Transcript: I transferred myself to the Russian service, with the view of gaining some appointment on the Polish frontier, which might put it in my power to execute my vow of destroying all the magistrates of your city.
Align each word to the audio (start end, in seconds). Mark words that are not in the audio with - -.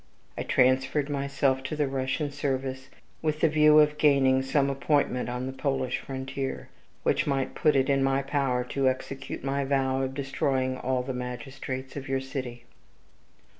I 0.35 0.41
transferred 0.41 1.11
myself 1.11 1.61
to 1.61 1.75
the 1.75 1.87
Russian 1.87 2.31
service, 2.31 2.89
with 3.21 3.41
the 3.41 3.47
view 3.47 3.77
of 3.77 3.99
gaining 3.99 4.41
some 4.41 4.67
appointment 4.67 5.29
on 5.29 5.45
the 5.45 5.53
Polish 5.53 5.99
frontier, 5.99 6.69
which 7.03 7.27
might 7.27 7.53
put 7.53 7.75
it 7.75 7.87
in 7.87 8.03
my 8.03 8.23
power 8.23 8.63
to 8.63 8.89
execute 8.89 9.43
my 9.43 9.63
vow 9.63 10.01
of 10.01 10.15
destroying 10.15 10.75
all 10.75 11.03
the 11.03 11.13
magistrates 11.13 11.95
of 11.95 12.09
your 12.09 12.19
city. 12.19 12.65